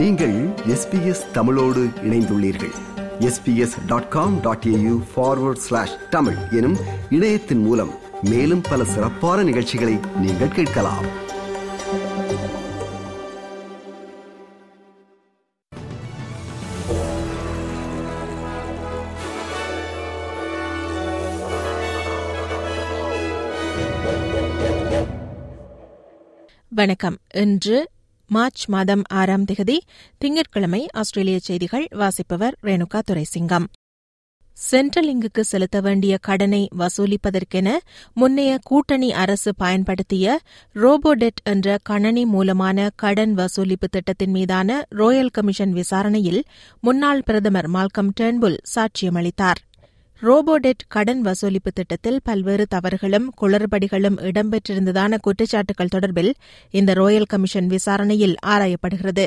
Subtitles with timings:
[0.00, 2.72] நீங்கள் எஸ்பிஎஸ் தமிழோடு இணைந்துள்ளீர்கள்.
[3.18, 6.76] SBS dot com dot AU forward slash Tamil எனும்
[7.10, 7.90] இணையத்தின் மூலம்
[8.22, 11.06] மேலும் பல சிறப்பான நிகழ்ச்சிகளை நீங்கள் கேட்கலாம்.
[26.68, 27.18] வணக்கம்.
[27.34, 27.90] இன்று
[28.32, 29.76] மார்ச் மாதம் ஆறாம் திகதி
[30.18, 33.64] திங்கட்கிழமை ஆஸ்திரேலிய செய்திகள் வாசிப்பவர் ரேணுகா துரைசிங்கம்.
[34.56, 37.68] சென்ட்ரலிங்குக்கு செலுத்த வேண்டிய கடனை வசூலிப்பதற்கென
[38.20, 40.38] முன்னைய கூட்டணி அரசு பயன்படுத்திய
[40.74, 46.42] ரோபோடெட் என்ற கணனி மூலமான கடன் வசூலிப்பு திட்டத்தின் மீதான ரோயல் கமிஷன் விசாரணையில்
[46.80, 49.60] முன்னாள் பிரதமர் மால்கம் டேர்ன்புல் சாட்சியமளித்தார்.
[50.22, 56.32] ரோபோடெட் கடன் வசூலிப்பு திட்டத்தில் பல்வேறு தவறுகளும் குளறுபடிகளும் இடம்பெற்றிருந்ததான குற்றச்சாட்டுகள் தொடர்பில்
[56.70, 59.26] இந்த ரோயல் கமிஷன் விசாரணையில் ஆராயப்படுகிறது.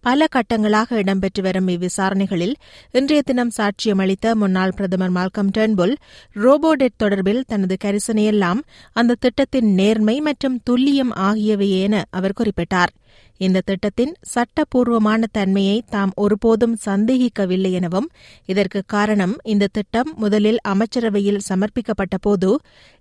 [0.00, 2.54] பல கட்டங்களாக இடம்பெற்று வரும் இவ்விசாரணைகளில்
[2.90, 5.94] இன்றைய தினம் சாட்சியமளித்த முன்னாள் பிரதமர் மால்கம் டேர்ன்புல்
[6.36, 12.92] ரோபோடெட் தொடர்பில் தனது கரிசனையெல்லாம் அந்த திட்டத்தின் நேர்மை மற்றும் துல்லியம் ஆகியவையே என அவர் குறிப்பிட்டார்.
[13.36, 18.08] இந்த திட்டத்தின் சட்டப்பூர்வமான தன்மையை தாம் ஒருபோதும் சந்தேகிக்கவில்லை எனவும்
[18.46, 22.50] இதற்கு காரணம் இந்த திட்டம் முதலில் அமைச்சரவையில் சமர்ப்பிக்கப்பட்டபோது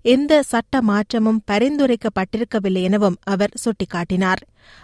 [0.05, 4.41] எந்த சட்ட மாற்றமும் பரிந்துரைக்கப்பட்டிருக்கவில்லை எனவும் அவர் சுட்டிக்காட்டினார்.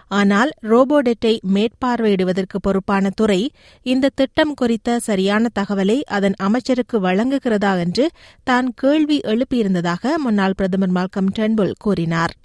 [0.08, 3.42] ஆனால் ரோபோடெட்டை மேற்பார்வையிடுவதற்கு பொறுப்பான துறை
[3.86, 8.06] இந்த திட்டம் குறித்த சரியான தகவலை அதன் அமைச்சருக்கு வழங்குகிறதா என்று
[8.44, 12.36] தான் கேள்வி எழுப்பியிருந்ததாக முன்னாள் பிரதமர் மால்கம் டென்புல் கூறினார்.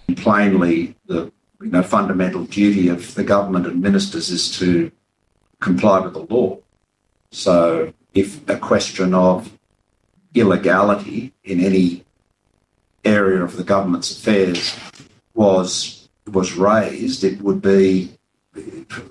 [1.63, 4.91] You know, fundamental duty of the government and ministers is to
[5.61, 6.59] comply with the law.
[7.31, 9.51] So if a question of
[10.35, 12.05] illegality in any
[13.05, 14.79] area of the government's affairs
[15.35, 18.13] was was raised, it would be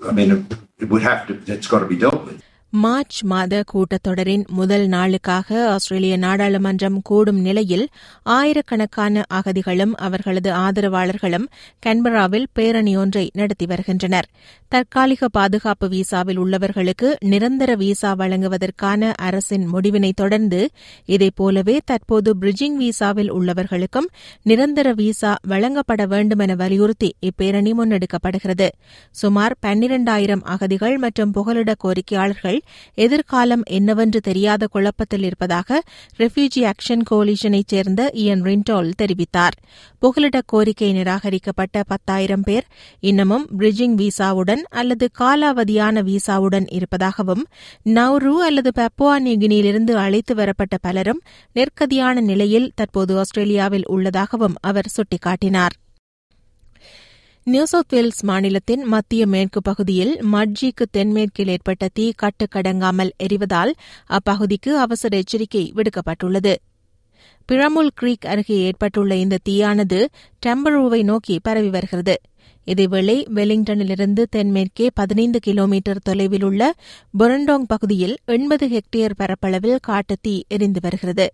[0.06, 0.46] I mean
[0.78, 2.42] it, would have to it's got to be dealt with.
[2.74, 7.88] March மாத கூட்டத்தொடரின் முதல் நாளுக்காக ஆஸ்திரேலிய நாடாளுமன்றம் கூடும் நிலையில்
[8.22, 11.44] ஆயிரக்கணக்கான அகதிகளும் அவர்களது ஆதரவாளர்களும்
[11.86, 14.28] கன்பராவில் பேரணியொன்றை நடத்தி வருகின்றனர்.
[14.68, 20.70] தற்காலிக பாதுகாப்பு விசாவில் உள்ளவர்களுக்கு நிரந்தர விசா வழங்குவதற்கான அரசின் முடிவினை தொடர்ந்து
[21.04, 24.08] இதேபோலவே தற்போது பிரிட்ஜிங் விசாவில் உள்ளவர்களுக்கும்
[24.42, 28.68] நிரந்தர விசா வழங்கப்பட வேண்டுமென வலியுறுத்தி இப்பேரணி முன்னெடுக்கப்படுகிறது.
[29.10, 32.60] சுமார் பன்னிரண்டாயிரம் அகதிகள் மற்றும் புகலிட கோரிக்கையாளர்கள்
[32.94, 35.82] எதிர்காலம் என்னவென்று தெரியாத குழப்பத்தில் இருப்பதாக
[36.18, 39.56] ரெஃப்யூஜி ஆக்ஷன் கோலிஷனைச் சேர்ந்த இயன் ரின்டோல் தெரிவித்தார்.
[39.98, 42.66] புகலிட கோரிக்கை நிராகரிக்கப்பட்ட பத்தாயிரம் பேர்
[43.00, 47.44] இன்னமும் பிரிட்ஜிங் விசாவுடன் அல்லது காலாவதியான விசாவுடன் இருப்பதாகவும்
[47.84, 51.22] நவ்ரு அல்லது பப்புவா நியூகினியிலிருந்து அழைத்து வரப்பட்ட பலரும்
[51.54, 55.76] நெருக்கதியான நிலையில் தற்போது ஆஸ்திரேலியாவில் உள்ளதாகவும் அவர் சுட்டிக்காட்டினார்.
[57.46, 63.72] நியூ சவுத் வேல்ஸ் மாநிலத்தின் மத்திய மேற்கு பகுதியில் மட்ஜிக்கு தென்மேற்கில் ஏற்பட்ட தீ கட்டுக்கடங்காமல் எரிவதால்
[64.10, 66.54] அப்பகுதிக்கு அவசர எச்சரிக்கை விடுக்கப்பட்டுள்ளது.
[67.46, 70.06] பிரமுல் கிரீக் அருகே ஏற்பட்டுள்ள இந்த தீயானது
[70.46, 72.20] டெம்பரூவை நோக்கி பரவி வருகிறது.
[72.66, 76.74] இதேவேளை வெலிங்டனிலிருந்து தென்மேற்கே பதினைந்து கிலோமீட்டர் தொலைவில் உள்ள
[77.18, 81.30] பொரண்டோங் பகுதியில் எண்பது ஹெக்டேர் பரப்பளவில் காட்டுத்தீ எரிந்து வருகிறது.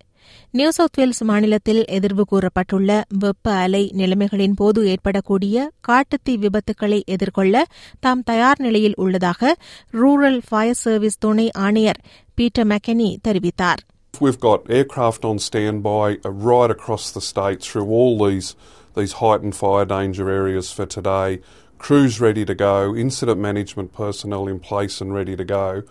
[0.51, 7.65] நியூ சவுத் வேல்ஸ் மாநிலத்தில் எதிர்வு கூறப்பட்டுள்ள வெப்ப அலை நிலைமைகளின் போது ஏற்படக்கூடிய காட்டுத்தீ விபத்துக்களை எதிர்கொள்ள
[8.01, 9.57] தாம் தயார் நிலையில் உள்ளதாக
[9.93, 12.01] ரூரல் ஃபயர் சர்வீஸ் துணை ஆணையர்
[12.35, 13.83] பீட்டர் மெக்கனி தெரிவித்தார்.
[14.21, 18.57] We've got aircraft on standby uh, right across the state through all these
[18.97, 21.41] these heightened fire danger areas for today.
[21.79, 25.85] Crews ready to go, incident management personnel in place and ready to go.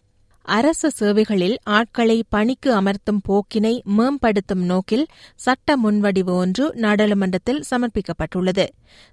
[0.47, 8.65] அரசு சேவைகளில் ஆட்களை பணிக்கு அமர்த்தும் போக்கினை மேம்படுத்தும் நோக்கில் சட்ட முன்வடிவு ஒன்று நாடாளுமன்றத்தில் சமர்ப்பிக்கப்பட்டுள்ளது.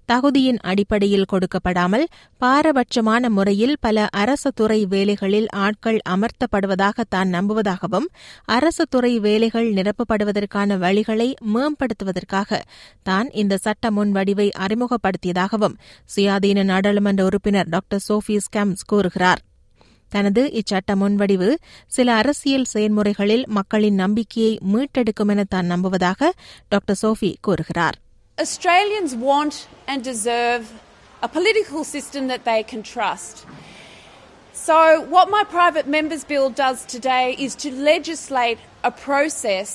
[0.07, 2.05] தகுதியின் அடிப்படையில் கொடுக்கப்படாமல்
[2.41, 8.07] பாரபட்சமான முறையில் பல அரசு துறை வேலைகளில் ஆட்கள் அமர்த்தப்படுவதாக தான் நம்புவதாகவும்
[8.45, 12.61] அரசு துறை வேலைகள் நிரப்பப்படுவதற்கான வழிகளை மேம்படுத்துவதற்காக
[13.03, 15.79] தான் இந்த சட்ட முன்வடிவை அறிமுகப்படுத்தியதாகவும்
[16.17, 19.43] சுயாதீன நாடாளுமன்ற உறுப்பினர் டாக்டர் சோஃபி ஸ்கம்ஸ் கூறுகிறார்.
[20.15, 21.49] தனது இச்சட்ட முன்வடிவு
[21.97, 26.33] சில அரசியல் செயல்முறைகளில் மக்களின் நம்பிக்கையை மீட்டெடுக்கும் என தான் நம்புவதாக
[26.75, 27.99] டாக்டர் சோஃபி கூறுகிறார்
[28.39, 29.55] Australians want
[29.87, 30.65] and deserve
[31.23, 33.35] a political system that they can trust.
[34.57, 34.77] So,
[35.15, 39.71] what my private members' bill does today is to legislate a process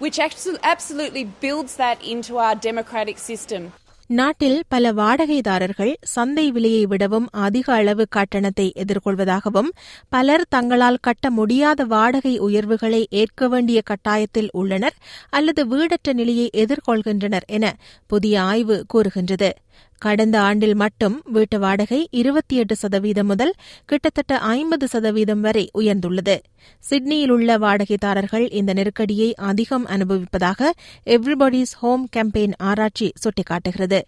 [0.00, 0.18] which
[0.64, 3.72] absolutely builds that into our democratic system.
[4.10, 9.68] நாட்டில் பல வாடகைதாரர்கள் சந்தை விலையை விடவும் அதிக அளவு கட்டணத்தை எதிர்கொள்வதாகவும்
[10.08, 14.96] பலர் தங்களால் கட்ட முடியாத வாடகை உயர்வுகளை ஏற்க வேண்டிய கட்டாயத்தில் உள்ளனர்
[15.30, 17.64] அல்லது வீடற்ற நிலையை எதிர்கொள்கின்றனர் என
[18.06, 19.50] புதிய ஆய்வு கூறுகின்றது.
[20.00, 23.52] கடந்த ஆண்டில் மட்டும் வீட்டு வாடகை இருபத்தி எட்டு சதவீதம் முதல்
[23.84, 26.36] கிட்டத்தட்ட ஐம்பது சதவீதம் வரை உயர்ந்துள்ளது.
[26.78, 30.70] சிட்னியில் உள்ள வாடகைதாரர்கள் இந்த நெருக்கடியை அதிகம் அனுபவிப்பதாக
[31.06, 34.00] எவ்ரிபடிஸ் ஹோம் கேம்பெயின் ஆராய்ச்சி சுட்டிக்காட்டுகிறது.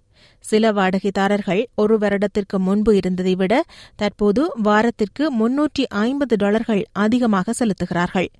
[0.44, 3.54] சில வாடகைதாரர்கள் ஒரு வருடத்திற்கு முன்பு இருந்ததை விட
[3.96, 8.30] தற்போது வாரத்திற்கு முன்னூற்றி ஐம்பது டாலர்கள் அதிகமாக செலுத்துகிறார்கள்.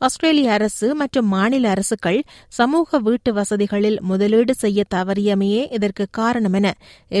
[0.00, 2.20] ஆஸ்திரேலிய அரசு மற்றும் மாநில அரசுகள்
[2.58, 6.70] சமூக வீட்டு வசதிகளில் முதலீடு செய்ய தவறியமையே இதற்கு காரணம் என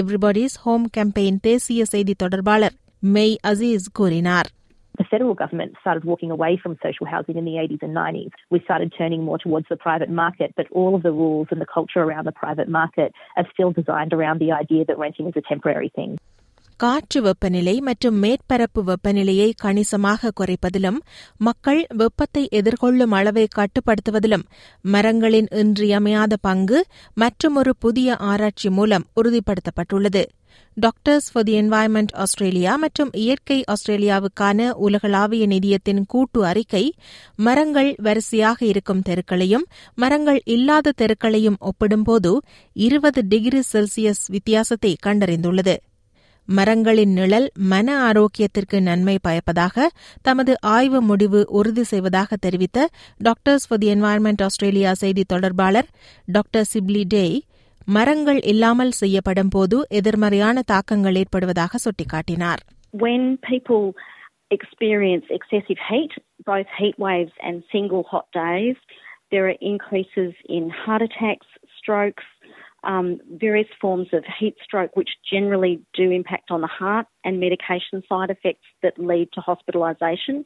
[0.00, 2.76] எவ்ரிபடிஸ் ஹோம் கேம்பெயின் தேசிய செய்தி தொடர்பாளர்
[3.16, 4.50] மெய் அசீஸ் கூறினார்
[4.94, 8.34] The federal government started walking away from social housing in the 80s and 90s.
[8.50, 11.66] We started turning more towards the private market, but all of the rules and the
[11.68, 15.42] culture around the private market are still designed around the idea that renting is a
[15.42, 16.12] temporary thing.
[16.76, 20.98] காற்று வெப்பநிலை மற்றும் மேற்பரப்பு வெப்பநிலையை கணிசமாக குறைப்பதிலும்
[21.36, 24.44] மக்கள் வெப்பத்தை எதிர்கொள்ளும் அளவை கட்டுப்படுத்துவதிலும்
[24.84, 26.80] மரங்களின் இன்றியமையாத பங்கு
[27.14, 30.24] மற்றுமொரு புதிய ஆராய்ச்சி மூலம் உறுதிப்படுத்தப்பட்டுள்ளது.
[30.76, 36.84] Doctors for the environment Australia மற்றும் இயற்கை ஆஸ்திரேலியாவுக்கான உலகளாவிய நிதியத்தின் கூட்டு அறிக்கை
[37.36, 42.32] மரங்கள் வரிசையாக இருக்கும் தெருக்களையும் மரங்கள் இல்லாத தெருக்களையும் ஒப்பிடும்போது
[42.76, 45.76] இருபது டிகிரி செல்சியஸ் வித்தியாசத்தை கண்டறிந்துள்ளது.
[46.48, 49.86] மரங்களின் நிழல் மன ஆரோக்கியத்திற்கு நன்மை பயப்பதாக
[50.22, 52.88] தமது ஆய்வு முடிவு உறுதி செய்வதாக தெரிவித்த
[53.20, 55.88] doctors for the environment Australia செய்தி தொடர்பாளர்
[56.28, 57.38] டாக்டர் சிப்லி டேய்
[57.86, 62.60] மரங்கள் இல்லாமல் செய்யப்படும் போது எதிர்மறையான தாக்கங்கள் ஏற்படுவதாக சுட்டிக்காட்டினார்.
[63.04, 63.84] When people
[64.50, 66.12] experience excessive heat,
[66.46, 68.76] both heat waves and single hot days,
[69.32, 71.48] there are increases in heart attacks,
[71.78, 72.26] strokes,
[72.84, 78.02] um, various forms of heat stroke, which generally do impact on the heart, and medication
[78.08, 80.42] side effects that lead to hospitalisation.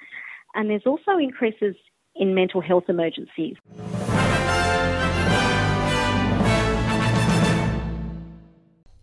[0.54, 1.74] And there's also increases
[2.14, 3.56] in mental health emergencies.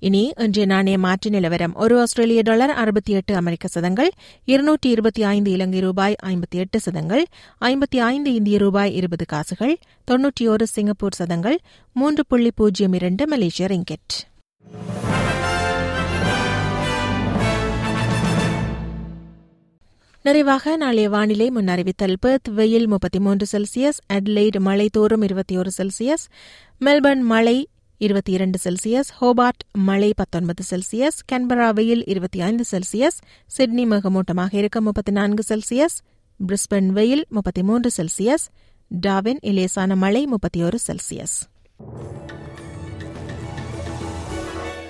[0.02, 4.10] இனி இன்றைய நாணய மாற்று நிலவரம் ஒரு ஆஸ்திரேலிய dollar அறுபத்தி எட்டு அமெரிக்க சதங்கள்
[4.48, 7.24] இருநூற்றி இருபத்தி ஐந்து இலங்கை ரூபாய் ஐம்பத்தி எட்டு சதங்கள்
[7.62, 9.76] ஐம்பத்தி ஐந்து இந்திய ரூபாய் இருபது காசுகள்
[10.08, 11.58] தொன்னூற்றி ஒரு சிங்கப்பூர் சதங்கள்
[11.96, 14.16] மூன்று புள்ளி பூஜ்ஜியம் இரண்டு மலேசிய ரிங்கெட்
[20.26, 26.26] நிறைவாக நாளைய வானிலை முன்னறிவித்தல் பெர்த் வெயில் முப்பத்தி மூன்று செல்சியஸ் அட்லைட் மழை தோறும் இருபத்தி ஒரு செல்சியஸ்
[26.82, 27.58] மெல்பர்ன் மழை
[27.98, 34.82] இருபத்தி இரண்டு செல்சியஸ் ஹோபார்ட் மழை பத்தொன்பது செல்சியஸ் கன்பரா வெயில் இருபத்தி ஐந்து செல்சியஸ் சிட்னி மிகமூட்டமாக இருக்க
[34.82, 35.98] முப்பத்தி நான்கு செல்சியஸ்
[36.48, 38.46] பிரிஸ்பன் வெயில் முப்பத்தி மூன்று செல்சியஸ்
[38.92, 41.38] டாவின் இலேசான மழை முப்பத்தி ஒரு செல்சியஸ்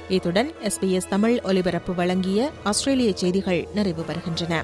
[0.09, 4.63] இத்துடன் எஸ்பிஎஸ் தமிழ் ஒலிபரப்பு வழங்கிய ஆஸ்திரேலிய செய்திகள் நிறைவு பெறுகின்றன.